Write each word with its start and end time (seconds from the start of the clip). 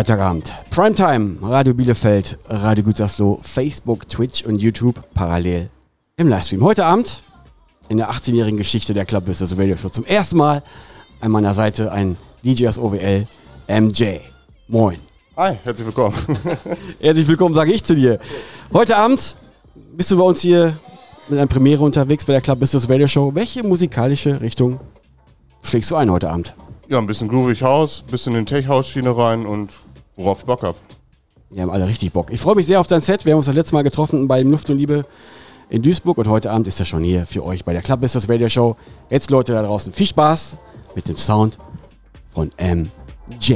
Freitagabend. 0.00 0.54
Primetime, 0.70 1.36
Radio 1.42 1.74
Bielefeld, 1.74 2.38
Radio 2.48 2.82
Gütersloh, 2.82 3.38
Facebook, 3.42 4.08
Twitch 4.08 4.46
und 4.46 4.56
YouTube 4.56 4.98
parallel 5.12 5.68
im 6.16 6.26
Livestream. 6.26 6.64
Heute 6.64 6.86
Abend 6.86 7.20
in 7.90 7.98
der 7.98 8.10
18-jährigen 8.10 8.56
Geschichte 8.56 8.94
der 8.94 9.04
Club 9.04 9.26
Business 9.26 9.58
Radio 9.58 9.76
Show 9.76 9.90
zum 9.90 10.06
ersten 10.06 10.38
Mal 10.38 10.62
an 11.20 11.30
meiner 11.30 11.52
Seite 11.52 11.92
ein 11.92 12.16
DJ 12.42 12.68
aus 12.68 12.78
OWL, 12.78 13.26
MJ. 13.68 14.20
Moin. 14.68 14.96
Hi, 15.36 15.58
herzlich 15.64 15.86
willkommen. 15.86 16.16
Herzlich 16.98 17.28
willkommen, 17.28 17.54
sage 17.54 17.74
ich 17.74 17.84
zu 17.84 17.94
dir. 17.94 18.18
Heute 18.72 18.96
Abend 18.96 19.36
bist 19.98 20.10
du 20.10 20.16
bei 20.16 20.24
uns 20.24 20.40
hier 20.40 20.78
mit 21.28 21.38
einer 21.38 21.46
Premiere 21.46 21.84
unterwegs 21.84 22.24
bei 22.24 22.32
der 22.32 22.40
Club 22.40 22.60
Business 22.60 22.88
Radio 22.88 23.06
Show. 23.06 23.34
Welche 23.34 23.62
musikalische 23.62 24.40
Richtung 24.40 24.80
schlägst 25.62 25.90
du 25.90 25.96
ein 25.96 26.10
heute 26.10 26.30
Abend? 26.30 26.54
Ja, 26.88 26.96
ein 26.96 27.06
bisschen 27.06 27.28
groovig 27.28 27.62
House, 27.62 28.02
ein 28.06 28.10
bisschen 28.10 28.34
in 28.34 28.46
Tech-House-Schiene 28.46 29.14
rein 29.14 29.44
und 29.44 29.68
worauf 30.20 30.40
ich 30.40 30.46
Bock 30.46 30.62
hab. 30.62 30.76
Wir 31.50 31.62
haben 31.62 31.70
alle 31.70 31.86
richtig 31.86 32.12
Bock. 32.12 32.30
Ich 32.30 32.40
freue 32.40 32.54
mich 32.54 32.66
sehr 32.66 32.80
auf 32.80 32.86
dein 32.86 33.00
Set. 33.00 33.24
Wir 33.24 33.32
haben 33.32 33.38
uns 33.38 33.46
das 33.46 33.54
letzte 33.54 33.74
Mal 33.74 33.82
getroffen 33.82 34.28
bei 34.28 34.42
Luft 34.42 34.70
und 34.70 34.78
Liebe 34.78 35.04
in 35.68 35.82
Duisburg 35.82 36.18
und 36.18 36.28
heute 36.28 36.50
Abend 36.50 36.66
ist 36.68 36.78
er 36.78 36.86
schon 36.86 37.02
hier 37.02 37.24
für 37.24 37.44
euch 37.44 37.64
bei 37.64 37.72
der 37.72 37.82
Club 37.82 38.00
Business 38.00 38.28
Radio 38.28 38.48
Show. 38.48 38.76
Jetzt 39.08 39.30
Leute 39.30 39.52
da 39.52 39.62
draußen, 39.62 39.92
viel 39.92 40.06
Spaß 40.06 40.58
mit 40.94 41.08
dem 41.08 41.16
Sound 41.16 41.58
von 42.32 42.50
MJ. 42.58 43.54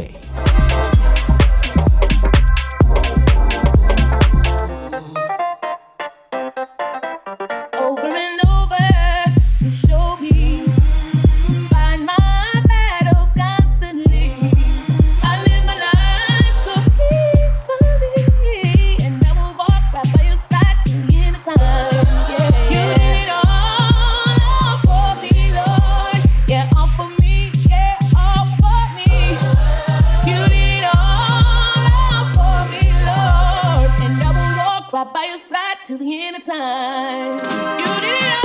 By 35.13 35.25
your 35.25 35.39
side 35.39 35.77
till 35.87 35.99
the 35.99 36.25
end 36.25 36.37
of 36.37 36.45
time. 36.45 37.33
You 37.79 38.01
did. 38.01 38.44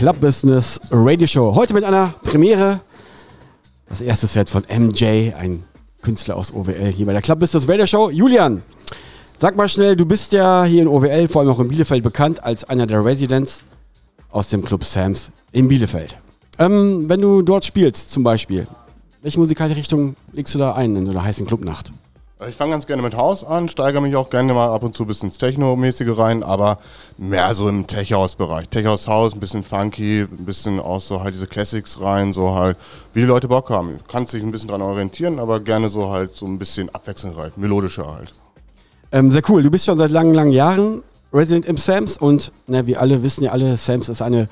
Club 0.00 0.18
Business 0.18 0.80
Radio 0.90 1.26
Show. 1.26 1.54
Heute 1.54 1.74
mit 1.74 1.84
einer 1.84 2.14
Premiere. 2.22 2.80
Das 3.86 4.00
erste 4.00 4.26
Set 4.26 4.48
von 4.48 4.62
MJ, 4.62 5.34
ein 5.34 5.62
Künstler 6.00 6.36
aus 6.36 6.54
OWL, 6.54 6.90
hier 6.90 7.04
bei 7.04 7.12
der 7.12 7.20
Club 7.20 7.38
Business 7.38 7.68
Radio 7.68 7.84
Show. 7.84 8.08
Julian, 8.08 8.62
sag 9.38 9.56
mal 9.56 9.68
schnell, 9.68 9.96
du 9.96 10.06
bist 10.06 10.32
ja 10.32 10.64
hier 10.64 10.80
in 10.80 10.88
OWL, 10.88 11.28
vor 11.28 11.42
allem 11.42 11.50
auch 11.50 11.60
in 11.60 11.68
Bielefeld, 11.68 12.02
bekannt 12.02 12.42
als 12.42 12.64
einer 12.64 12.86
der 12.86 13.04
Residents 13.04 13.62
aus 14.30 14.48
dem 14.48 14.64
Club 14.64 14.84
Sams 14.84 15.32
in 15.52 15.68
Bielefeld. 15.68 16.16
Ähm, 16.58 17.06
wenn 17.06 17.20
du 17.20 17.42
dort 17.42 17.66
spielst, 17.66 18.10
zum 18.10 18.22
Beispiel, 18.22 18.66
welche 19.20 19.38
musikalische 19.38 19.80
Richtung 19.80 20.16
legst 20.32 20.54
du 20.54 20.58
da 20.60 20.72
ein 20.72 20.96
in 20.96 21.04
so 21.04 21.12
einer 21.12 21.24
heißen 21.24 21.46
Clubnacht? 21.46 21.92
Ich 22.48 22.56
fange 22.56 22.72
ganz 22.72 22.86
gerne 22.86 23.02
mit 23.02 23.14
Haus 23.14 23.44
an, 23.44 23.68
steigere 23.68 24.00
mich 24.00 24.16
auch 24.16 24.30
gerne 24.30 24.54
mal 24.54 24.68
ab 24.68 24.82
und 24.82 24.96
zu 24.96 25.04
bis 25.04 25.22
ins 25.22 25.36
Techno-mäßige 25.36 26.16
rein, 26.16 26.42
aber 26.42 26.78
mehr 27.18 27.52
so 27.52 27.68
im 27.68 27.86
Tech-House-Bereich. 27.86 28.70
Tech-House 28.70 29.08
House, 29.08 29.34
ein 29.34 29.40
bisschen 29.40 29.62
funky, 29.62 30.22
ein 30.22 30.46
bisschen 30.46 30.80
auch 30.80 31.02
so 31.02 31.22
halt 31.22 31.34
diese 31.34 31.46
Classics 31.46 32.00
rein, 32.00 32.32
so 32.32 32.54
halt, 32.54 32.78
wie 33.12 33.20
die 33.20 33.26
Leute 33.26 33.48
Bock 33.48 33.68
haben. 33.68 34.00
Kannst 34.08 34.32
dich 34.32 34.42
ein 34.42 34.52
bisschen 34.52 34.70
dran 34.70 34.80
orientieren, 34.80 35.38
aber 35.38 35.60
gerne 35.60 35.90
so 35.90 36.10
halt 36.10 36.34
so 36.34 36.46
ein 36.46 36.58
bisschen 36.58 36.88
abwechslungsreich, 36.88 37.58
melodischer 37.58 38.10
halt. 38.10 38.32
Ähm, 39.12 39.30
sehr 39.30 39.42
cool. 39.50 39.62
Du 39.62 39.70
bist 39.70 39.84
schon 39.84 39.98
seit 39.98 40.10
langen, 40.10 40.32
langen 40.32 40.52
Jahren 40.52 41.02
Resident 41.34 41.66
im 41.66 41.76
Sams 41.76 42.16
und 42.16 42.52
ne, 42.66 42.86
wir 42.86 43.00
alle 43.02 43.22
wissen 43.22 43.44
ja 43.44 43.52
alle, 43.52 43.76
Sams 43.76 44.08
ist 44.08 44.22
eine 44.22 44.48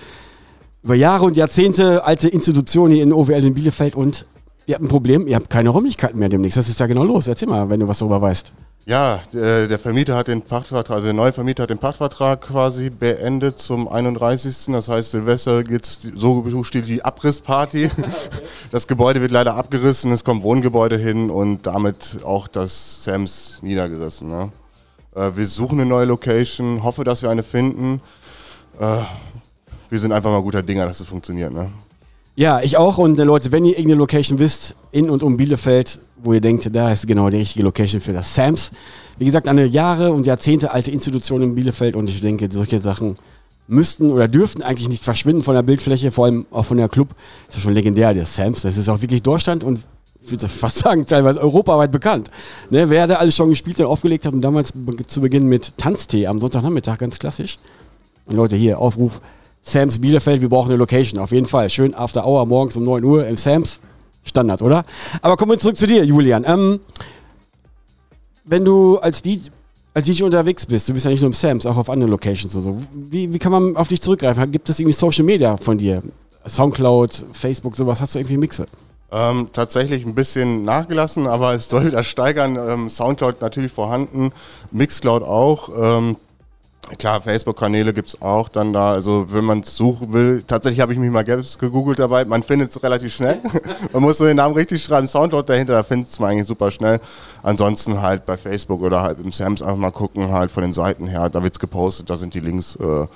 über 0.82 0.94
Jahre 0.94 1.24
und 1.24 1.36
Jahrzehnte 1.36 2.04
alte 2.04 2.28
Institution 2.28 2.90
hier 2.90 3.02
in 3.02 3.12
OWL 3.12 3.44
in 3.44 3.54
Bielefeld 3.54 3.94
und 3.94 4.26
ihr 4.68 4.74
habt 4.74 4.84
ein 4.84 4.88
Problem, 4.88 5.26
ihr 5.26 5.36
habt 5.36 5.48
keine 5.48 5.70
Räumlichkeiten 5.70 6.18
mehr 6.18 6.28
demnächst. 6.28 6.58
Was 6.58 6.68
ist 6.68 6.78
da 6.78 6.86
genau 6.86 7.02
los? 7.02 7.26
Erzähl 7.26 7.48
mal, 7.48 7.68
wenn 7.70 7.80
du 7.80 7.88
was 7.88 7.98
darüber 7.98 8.20
weißt. 8.20 8.52
Ja, 8.84 9.20
der, 9.32 9.66
der 9.66 9.78
Vermieter 9.78 10.14
hat 10.14 10.28
den 10.28 10.42
Pachtvertrag, 10.42 10.96
also 10.96 11.06
der 11.06 11.14
neue 11.14 11.32
Vermieter 11.32 11.62
hat 11.62 11.70
den 11.70 11.78
Pachtvertrag 11.78 12.42
quasi 12.42 12.90
beendet 12.90 13.58
zum 13.58 13.88
31. 13.88 14.66
Das 14.68 14.88
heißt, 14.88 15.10
Silvester 15.10 15.64
geht 15.64 15.86
so 15.86 16.62
steht 16.62 16.86
die 16.86 17.02
Abrissparty. 17.02 17.90
Das 18.70 18.86
Gebäude 18.86 19.22
wird 19.22 19.30
leider 19.30 19.56
abgerissen, 19.56 20.12
es 20.12 20.24
kommt 20.24 20.42
Wohngebäude 20.42 20.98
hin 20.98 21.30
und 21.30 21.66
damit 21.66 22.18
auch 22.22 22.48
das 22.48 23.02
Sams 23.02 23.60
niedergerissen. 23.62 24.28
Ne? 24.28 24.52
Äh, 25.14 25.30
wir 25.34 25.46
suchen 25.46 25.80
eine 25.80 25.88
neue 25.88 26.04
Location, 26.04 26.82
hoffe, 26.82 27.04
dass 27.04 27.22
wir 27.22 27.30
eine 27.30 27.42
finden. 27.42 28.02
Äh, 28.78 29.02
wir 29.88 29.98
sind 29.98 30.12
einfach 30.12 30.30
mal 30.30 30.42
guter 30.42 30.62
Dinger, 30.62 30.84
dass 30.84 31.00
es 31.00 31.08
funktioniert. 31.08 31.52
Ne? 31.52 31.70
Ja, 32.38 32.60
ich 32.60 32.76
auch. 32.76 32.98
Und 32.98 33.18
äh, 33.18 33.24
Leute, 33.24 33.50
wenn 33.50 33.64
ihr 33.64 33.72
irgendeine 33.72 33.98
Location 33.98 34.38
wisst, 34.38 34.76
in 34.92 35.10
und 35.10 35.24
um 35.24 35.36
Bielefeld, 35.36 35.98
wo 36.22 36.32
ihr 36.32 36.40
denkt, 36.40 36.72
da 36.72 36.92
ist 36.92 37.04
genau 37.04 37.30
die 37.30 37.38
richtige 37.38 37.64
Location 37.64 38.00
für 38.00 38.12
das 38.12 38.32
Sams. 38.32 38.70
Wie 39.18 39.24
gesagt, 39.24 39.48
eine 39.48 39.66
Jahre 39.66 40.12
und 40.12 40.24
Jahrzehnte 40.24 40.70
alte 40.70 40.92
Institution 40.92 41.42
in 41.42 41.56
Bielefeld 41.56 41.96
und 41.96 42.08
ich 42.08 42.20
denke, 42.20 42.46
solche 42.48 42.78
Sachen 42.78 43.16
müssten 43.66 44.12
oder 44.12 44.28
dürften 44.28 44.62
eigentlich 44.62 44.88
nicht 44.88 45.02
verschwinden 45.02 45.42
von 45.42 45.56
der 45.56 45.62
Bildfläche, 45.62 46.12
vor 46.12 46.26
allem 46.26 46.46
auch 46.52 46.62
von 46.62 46.76
der 46.76 46.88
Club. 46.88 47.08
Das 47.48 47.56
ist 47.56 47.62
schon 47.64 47.72
legendär, 47.72 48.14
der 48.14 48.24
Sams. 48.24 48.62
Das 48.62 48.76
ist 48.76 48.88
auch 48.88 49.02
wirklich 49.02 49.24
Deutschland 49.24 49.64
und 49.64 49.80
ich 50.22 50.30
würde 50.30 50.46
fast 50.46 50.78
sagen, 50.84 51.06
teilweise 51.06 51.40
europaweit 51.40 51.90
bekannt. 51.90 52.30
Ne, 52.70 52.88
wer 52.88 53.08
da 53.08 53.16
alles 53.16 53.34
schon 53.34 53.50
gespielt 53.50 53.80
und 53.80 53.86
aufgelegt 53.86 54.24
hat 54.24 54.32
und 54.32 54.42
damals 54.42 54.72
zu 55.08 55.20
Beginn 55.20 55.48
mit 55.48 55.76
Tanztee 55.76 56.28
am 56.28 56.38
Sonntagnachmittag, 56.38 56.98
ganz 56.98 57.18
klassisch. 57.18 57.58
Und 58.26 58.36
Leute, 58.36 58.54
hier, 58.54 58.78
Aufruf, 58.78 59.20
Sams 59.68 60.00
Bielefeld, 60.00 60.40
wir 60.40 60.48
brauchen 60.48 60.70
eine 60.70 60.78
Location, 60.78 61.20
auf 61.20 61.30
jeden 61.30 61.46
Fall. 61.46 61.68
Schön 61.68 61.94
After 61.94 62.26
Hour 62.26 62.46
morgens 62.46 62.76
um 62.76 62.84
9 62.84 63.04
Uhr 63.04 63.26
im 63.26 63.36
Sams. 63.36 63.80
Standard, 64.24 64.62
oder? 64.62 64.84
Aber 65.22 65.36
kommen 65.36 65.52
wir 65.52 65.58
zurück 65.58 65.76
zu 65.76 65.86
dir, 65.86 66.04
Julian. 66.04 66.44
Ähm, 66.46 66.80
wenn 68.44 68.64
du 68.64 68.98
als 68.98 69.22
DJ, 69.22 69.50
als 69.94 70.06
DJ 70.06 70.24
unterwegs 70.24 70.66
bist, 70.66 70.88
du 70.88 70.94
bist 70.94 71.04
ja 71.04 71.10
nicht 71.10 71.20
nur 71.20 71.28
im 71.28 71.34
Sams, 71.34 71.66
auch 71.66 71.76
auf 71.76 71.90
anderen 71.90 72.10
Locations 72.10 72.54
und 72.54 72.62
so. 72.62 72.82
Wie, 72.94 73.32
wie 73.32 73.38
kann 73.38 73.52
man 73.52 73.76
auf 73.76 73.88
dich 73.88 74.00
zurückgreifen? 74.00 74.50
Gibt 74.50 74.68
es 74.70 74.78
irgendwie 74.78 74.94
Social 74.94 75.24
Media 75.24 75.56
von 75.56 75.76
dir? 75.76 76.02
Soundcloud, 76.46 77.26
Facebook, 77.32 77.76
sowas? 77.76 78.00
Hast 78.00 78.14
du 78.14 78.20
irgendwie 78.20 78.38
Mixe? 78.38 78.66
Ähm, 79.10 79.48
tatsächlich 79.52 80.04
ein 80.04 80.14
bisschen 80.14 80.64
nachgelassen, 80.64 81.26
aber 81.26 81.54
es 81.54 81.68
soll 81.68 81.86
wieder 81.86 82.04
steigern. 82.04 82.56
Ähm, 82.56 82.90
Soundcloud 82.90 83.40
natürlich 83.40 83.72
vorhanden, 83.72 84.32
Mixcloud 84.70 85.22
auch. 85.22 85.70
Ähm, 85.78 86.16
Klar, 86.96 87.20
Facebook-Kanäle 87.20 87.92
gibt 87.92 88.08
es 88.08 88.22
auch 88.22 88.48
dann 88.48 88.72
da. 88.72 88.92
Also 88.92 89.26
wenn 89.30 89.44
man 89.44 89.60
es 89.60 89.76
suchen 89.76 90.12
will, 90.12 90.42
tatsächlich 90.46 90.80
habe 90.80 90.92
ich 90.92 90.98
mich 90.98 91.10
mal 91.10 91.26
selbst 91.26 91.58
gegoogelt 91.58 91.98
dabei. 91.98 92.24
Man 92.24 92.42
findet 92.42 92.70
es 92.70 92.82
relativ 92.82 93.14
schnell. 93.14 93.38
man 93.92 94.02
muss 94.02 94.18
so 94.18 94.24
den 94.24 94.36
Namen 94.36 94.54
richtig 94.54 94.82
schreiben, 94.82 95.06
Soundcloud 95.06 95.48
dahinter, 95.48 95.74
da 95.74 95.82
findet 95.82 96.18
man 96.18 96.30
eigentlich 96.30 96.46
super 96.46 96.70
schnell. 96.70 97.00
Ansonsten 97.42 98.00
halt 98.00 98.24
bei 98.24 98.36
Facebook 98.36 98.82
oder 98.82 99.02
halt 99.02 99.18
im 99.22 99.32
Sams 99.32 99.60
einfach 99.60 99.76
mal 99.76 99.90
gucken, 99.90 100.30
halt 100.32 100.50
von 100.50 100.62
den 100.62 100.72
Seiten 100.72 101.06
her, 101.06 101.28
da 101.28 101.42
wird 101.42 101.54
es 101.54 101.58
gepostet, 101.58 102.08
da 102.08 102.16
sind 102.16 102.34
die 102.34 102.40
Links. 102.40 102.76
Äh, 102.76 103.06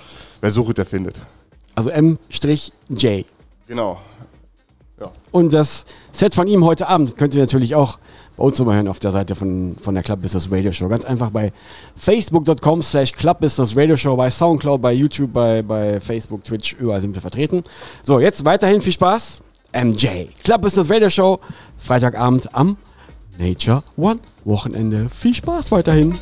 wer 0.40 0.50
sucht, 0.50 0.78
der 0.78 0.86
findet. 0.86 1.20
Also 1.74 1.90
M-J. 1.90 3.24
Genau. 3.66 3.98
Ja. 5.00 5.10
Und 5.30 5.52
das 5.52 5.86
Set 6.12 6.34
von 6.34 6.46
ihm 6.46 6.64
heute 6.64 6.88
Abend 6.88 7.16
könnt 7.16 7.34
ihr 7.34 7.40
natürlich 7.40 7.74
auch 7.74 7.98
uns 8.42 8.58
mal 8.58 8.74
hören 8.74 8.88
auf 8.88 8.98
der 8.98 9.12
Seite 9.12 9.34
von, 9.34 9.76
von 9.80 9.94
der 9.94 10.02
Club 10.02 10.20
Business 10.20 10.50
Radio 10.50 10.72
Show. 10.72 10.88
Ganz 10.88 11.04
einfach 11.04 11.30
bei 11.30 11.52
facebook.com 11.96 12.82
slash 12.82 13.12
Club 13.12 13.40
Business 13.40 13.76
Radio 13.76 13.96
Show, 13.96 14.16
bei 14.16 14.30
Soundcloud, 14.30 14.82
bei 14.82 14.92
YouTube, 14.92 15.32
bei, 15.32 15.62
bei 15.62 16.00
Facebook, 16.00 16.44
Twitch, 16.44 16.74
überall 16.74 17.00
sind 17.00 17.14
wir 17.14 17.22
vertreten. 17.22 17.62
So, 18.02 18.18
jetzt 18.18 18.44
weiterhin 18.44 18.82
viel 18.82 18.92
Spaß. 18.92 19.42
MJ, 19.72 20.26
Club 20.42 20.62
Business 20.62 20.90
Radio 20.90 21.08
Show, 21.08 21.38
Freitagabend 21.78 22.54
am 22.54 22.76
Nature 23.38 23.82
One 23.96 24.18
Wochenende. 24.44 25.08
Viel 25.08 25.34
Spaß 25.34 25.70
weiterhin. 25.72 26.12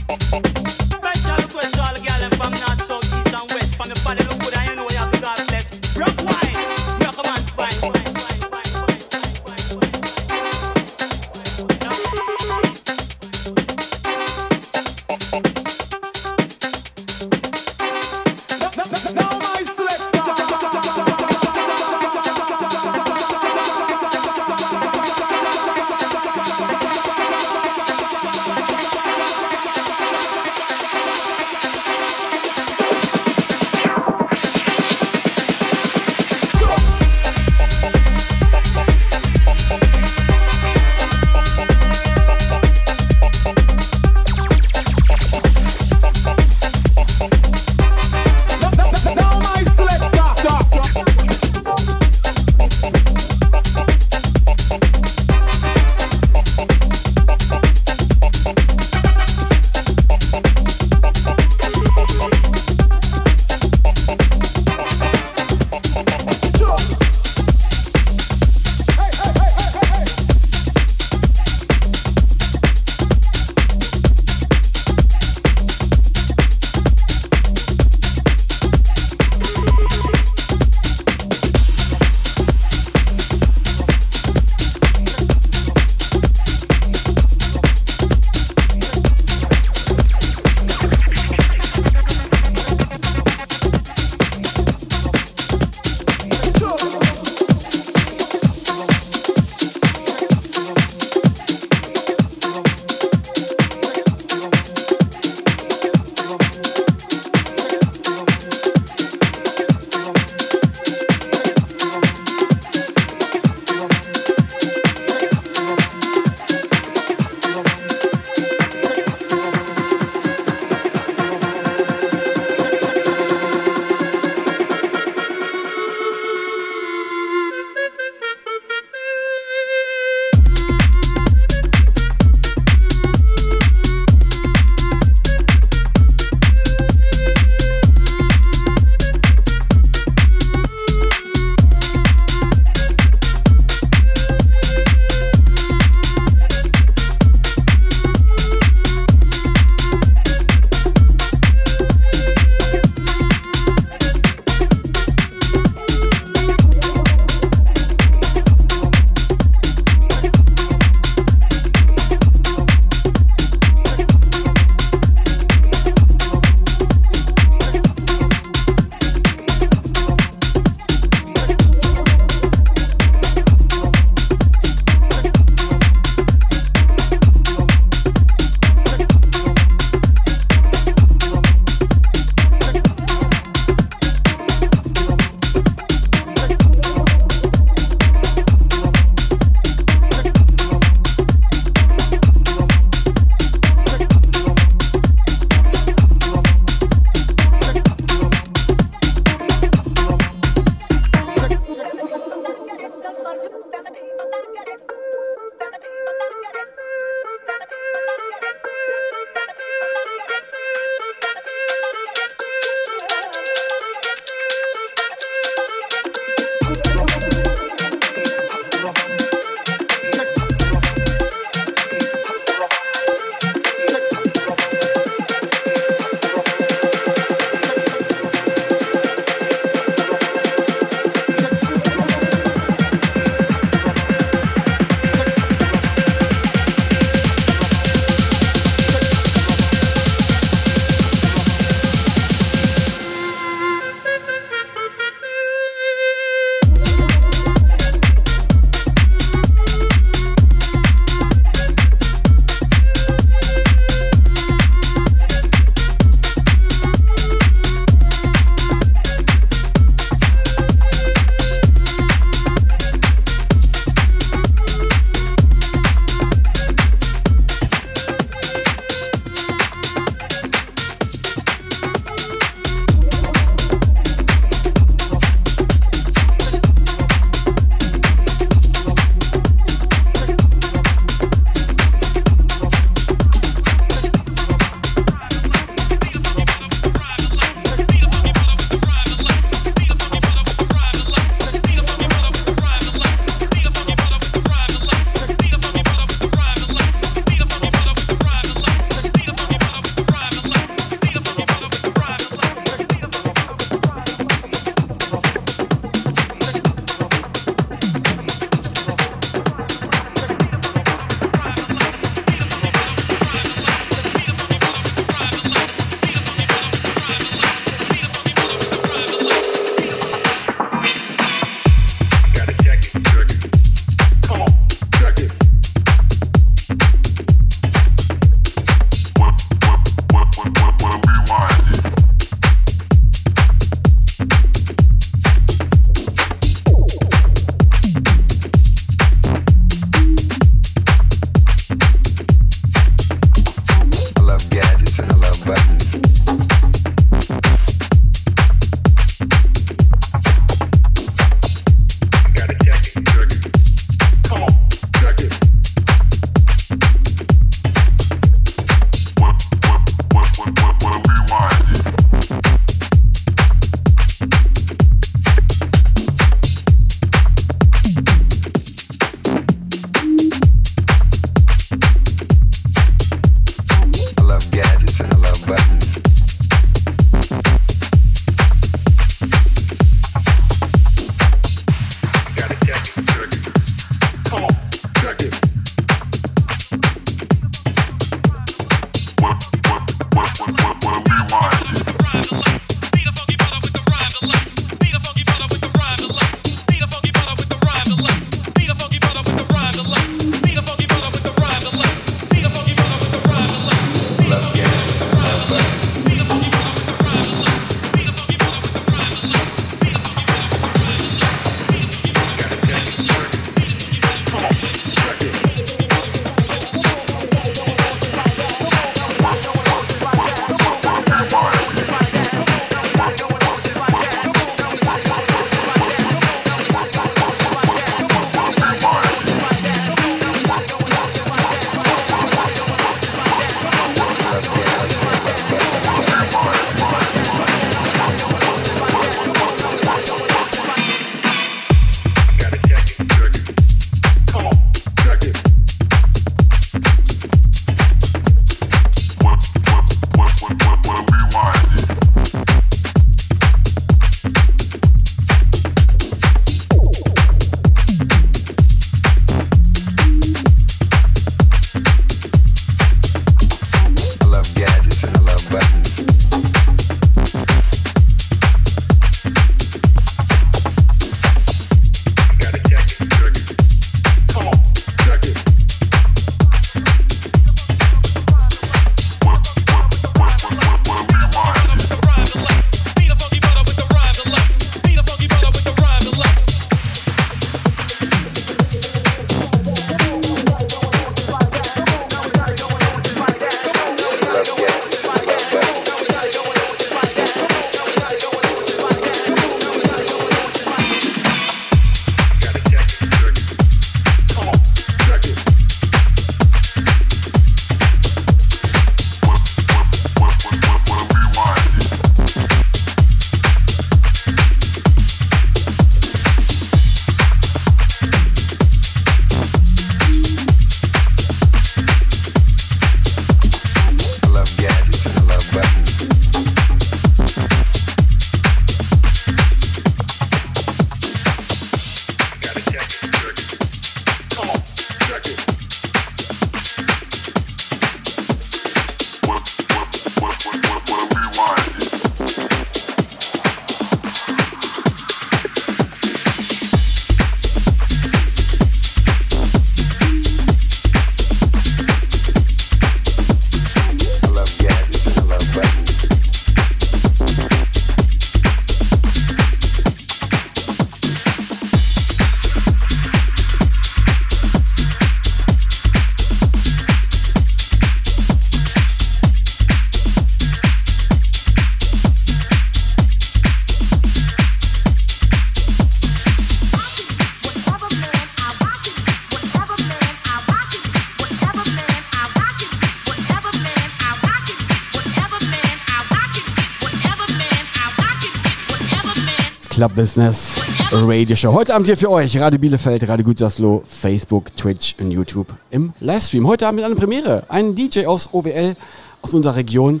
Club 589.82 589.96
Business 589.96 590.52
Radio 590.92 591.34
Show. 591.34 591.52
Heute 591.52 591.74
Abend 591.74 591.88
hier 591.88 591.96
für 591.96 592.08
euch 592.08 592.38
Radio 592.38 592.56
Bielefeld, 592.56 593.08
Radio 593.08 593.26
Gütersloh, 593.26 593.82
Facebook, 593.84 594.56
Twitch 594.56 594.94
und 595.00 595.10
YouTube 595.10 595.48
im 595.72 595.92
Livestream. 595.98 596.46
Heute 596.46 596.68
Abend 596.68 596.76
mit 596.76 596.84
einer 596.84 596.94
Premiere. 596.94 597.42
Ein 597.48 597.74
DJ 597.74 598.06
aus 598.06 598.28
OWL, 598.32 598.76
aus 599.22 599.34
unserer 599.34 599.56
Region, 599.56 600.00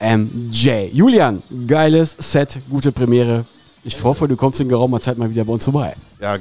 MJ. 0.00 0.86
Julian, 0.90 1.42
geiles 1.66 2.16
Set, 2.18 2.60
gute 2.70 2.92
Premiere. 2.92 3.44
Ich 3.84 4.02
hoffe, 4.02 4.26
du 4.26 4.36
kommst 4.36 4.58
in 4.62 4.70
geraumer 4.70 5.02
Zeit 5.02 5.18
mal 5.18 5.28
wieder 5.28 5.44
bei 5.44 5.52
uns 5.52 5.64
vorbei. 5.64 5.92
Ja, 6.18 6.36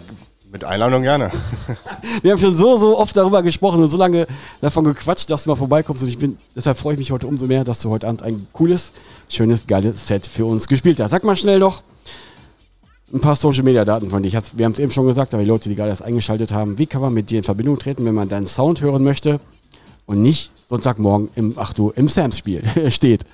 mit 0.49 0.63
Einladung 0.63 1.01
gerne. 1.01 1.31
Wir 2.21 2.31
haben 2.31 2.39
schon 2.39 2.55
so, 2.55 2.77
so 2.77 2.97
oft 2.97 3.17
darüber 3.17 3.43
gesprochen 3.43 3.81
und 3.81 3.89
so 3.89 3.97
lange 3.97 4.25
davon 4.61 4.85
gequatscht, 4.85 5.29
dass 5.29 5.43
du 5.43 5.49
mal 5.49 5.57
vorbeikommst. 5.57 6.03
Und 6.03 6.07
ich 6.07 6.17
bin, 6.17 6.37
deshalb 6.55 6.77
freue 6.77 6.93
ich 6.93 6.99
mich 6.99 7.11
heute 7.11 7.27
umso 7.27 7.45
mehr, 7.45 7.65
dass 7.65 7.81
du 7.81 7.89
heute 7.89 8.07
Abend 8.07 8.21
ein 8.21 8.47
cooles, 8.53 8.93
schönes, 9.27 9.67
geiles 9.67 10.07
Set 10.07 10.25
für 10.25 10.45
uns 10.45 10.69
gespielt 10.69 11.01
hast. 11.01 11.11
Sag 11.11 11.25
mal 11.25 11.35
schnell 11.35 11.59
noch 11.59 11.83
ein 13.13 13.21
paar 13.21 13.35
Social 13.35 13.63
Media 13.63 13.85
Daten 13.85 14.09
von 14.09 14.23
dir. 14.23 14.31
Wir 14.53 14.65
haben 14.65 14.73
es 14.73 14.79
eben 14.79 14.91
schon 14.91 15.07
gesagt, 15.07 15.33
aber 15.33 15.43
die 15.43 15.49
Leute, 15.49 15.69
die 15.69 15.75
gerade 15.75 15.89
erst 15.89 16.03
eingeschaltet 16.03 16.51
haben, 16.51 16.77
wie 16.77 16.85
kann 16.85 17.01
man 17.01 17.13
mit 17.13 17.29
dir 17.29 17.39
in 17.39 17.43
Verbindung 17.43 17.79
treten, 17.79 18.05
wenn 18.05 18.13
man 18.13 18.29
deinen 18.29 18.47
Sound 18.47 18.81
hören 18.81 19.03
möchte 19.03 19.39
und 20.05 20.21
nicht 20.21 20.51
Sonntagmorgen 20.67 21.29
im, 21.35 21.53
ach 21.57 21.73
du, 21.73 21.91
im 21.95 22.07
Sams-Spiel 22.07 22.63
steht? 22.91 23.25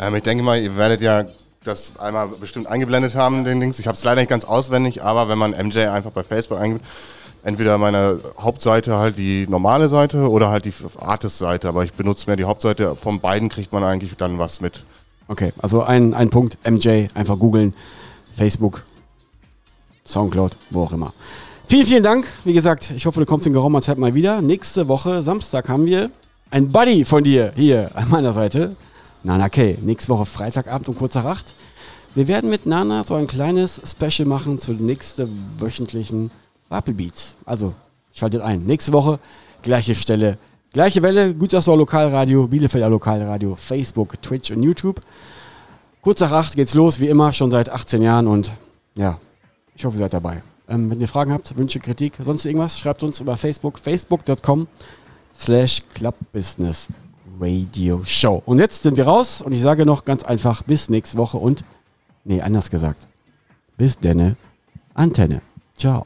Ähm, 0.00 0.14
ich 0.14 0.22
denke 0.22 0.42
mal, 0.42 0.60
ihr 0.60 0.76
werdet 0.76 1.00
ja 1.00 1.24
das 1.64 1.92
einmal 1.98 2.28
bestimmt 2.28 2.66
eingeblendet 2.66 3.14
haben, 3.14 3.44
den 3.44 3.60
Links. 3.60 3.78
Ich 3.78 3.86
habe 3.86 3.96
es 3.96 4.02
leider 4.02 4.20
nicht 4.20 4.30
ganz 4.30 4.44
auswendig, 4.44 5.04
aber 5.04 5.28
wenn 5.28 5.38
man 5.38 5.52
MJ 5.52 5.80
einfach 5.80 6.10
bei 6.10 6.24
Facebook 6.24 6.58
eingibt, 6.58 6.84
entweder 7.44 7.78
meine 7.78 8.18
Hauptseite 8.38 8.98
halt 8.98 9.18
die 9.18 9.46
normale 9.48 9.88
Seite 9.88 10.28
oder 10.28 10.48
halt 10.48 10.64
die 10.64 10.72
Artist-Seite, 10.98 11.68
aber 11.68 11.84
ich 11.84 11.92
benutze 11.92 12.26
mehr 12.26 12.36
die 12.36 12.44
Hauptseite. 12.44 12.96
Von 12.96 13.20
beiden 13.20 13.48
kriegt 13.48 13.72
man 13.72 13.84
eigentlich 13.84 14.16
dann 14.16 14.38
was 14.38 14.60
mit. 14.60 14.84
Okay, 15.28 15.52
also 15.60 15.82
ein, 15.82 16.14
ein 16.14 16.30
Punkt, 16.30 16.58
MJ, 16.68 17.06
einfach 17.14 17.38
googeln, 17.38 17.74
Facebook, 18.34 18.82
Soundcloud, 20.06 20.56
wo 20.70 20.84
auch 20.84 20.92
immer. 20.92 21.12
Vielen, 21.66 21.86
vielen 21.86 22.02
Dank. 22.02 22.26
Wie 22.44 22.52
gesagt, 22.52 22.92
ich 22.94 23.06
hoffe, 23.06 23.20
du 23.20 23.26
kommst 23.26 23.46
in 23.46 23.52
geraumer 23.52 23.80
Zeit 23.80 23.98
mal 23.98 24.14
wieder. 24.14 24.42
Nächste 24.42 24.88
Woche, 24.88 25.22
Samstag, 25.22 25.68
haben 25.68 25.86
wir 25.86 26.10
ein 26.50 26.68
Buddy 26.68 27.04
von 27.04 27.24
dir 27.24 27.52
hier 27.56 27.90
an 27.94 28.10
meiner 28.10 28.32
Seite. 28.32 28.76
Nana 29.24 29.48
K. 29.48 29.78
Nächste 29.80 30.10
Woche 30.10 30.26
Freitagabend 30.26 30.88
um 30.88 30.96
kurz 30.96 31.14
nach 31.14 31.24
acht. 31.24 31.54
Wir 32.14 32.28
werden 32.28 32.50
mit 32.50 32.66
Nana 32.66 33.04
so 33.04 33.14
ein 33.14 33.26
kleines 33.26 33.80
Special 33.86 34.28
machen 34.28 34.58
zur 34.58 34.74
nächsten 34.74 35.30
wöchentlichen 35.58 36.30
Rappelbeats. 36.70 37.36
Also 37.46 37.72
schaltet 38.12 38.42
ein. 38.42 38.64
Nächste 38.64 38.92
Woche 38.92 39.18
gleiche 39.62 39.94
Stelle, 39.94 40.36
gleiche 40.72 41.00
Welle. 41.02 41.34
Gütersloh 41.34 41.76
Lokalradio, 41.76 42.48
Bielefelder 42.48 42.90
Lokalradio, 42.90 43.56
Facebook, 43.56 44.20
Twitch 44.20 44.50
und 44.50 44.62
YouTube. 44.62 45.00
Kurz 46.02 46.20
nach 46.20 46.32
acht 46.32 46.56
geht's 46.56 46.74
los, 46.74 47.00
wie 47.00 47.08
immer, 47.08 47.32
schon 47.32 47.50
seit 47.50 47.70
18 47.70 48.02
Jahren 48.02 48.26
und 48.26 48.50
ja, 48.94 49.18
ich 49.74 49.84
hoffe, 49.84 49.96
ihr 49.96 50.00
seid 50.00 50.12
dabei. 50.12 50.42
Ähm, 50.68 50.90
wenn 50.90 51.00
ihr 51.00 51.08
Fragen 51.08 51.32
habt, 51.32 51.56
Wünsche, 51.56 51.80
Kritik, 51.80 52.14
sonst 52.18 52.44
irgendwas, 52.44 52.78
schreibt 52.78 53.02
uns 53.02 53.20
über 53.20 53.36
Facebook, 53.36 53.78
facebook.com 53.78 54.66
slash 55.34 55.82
clubbusiness 55.94 56.88
Radio 57.40 58.02
Show. 58.04 58.42
Und 58.46 58.58
jetzt 58.58 58.82
sind 58.82 58.96
wir 58.96 59.04
raus 59.04 59.42
und 59.42 59.52
ich 59.52 59.60
sage 59.60 59.84
noch 59.84 60.04
ganz 60.04 60.22
einfach 60.24 60.62
bis 60.62 60.88
nächste 60.88 61.18
Woche 61.18 61.38
und, 61.38 61.64
nee, 62.24 62.40
anders 62.40 62.70
gesagt, 62.70 63.06
bis 63.76 63.98
denne 63.98 64.36
Antenne. 64.94 65.42
Ciao. 65.76 66.04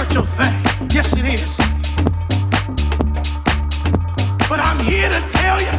spiritual 0.00 0.24
thing. 0.24 0.88
Yes, 0.90 1.12
it 1.12 1.24
is. 1.26 1.56
But 4.48 4.60
I'm 4.60 4.78
here 4.84 5.10
to 5.10 5.20
tell 5.28 5.60
you 5.60 5.72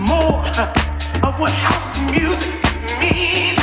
more 0.00 0.42
of 1.22 1.38
what 1.38 1.52
house 1.52 2.00
music 2.10 2.52
means. 3.00 3.53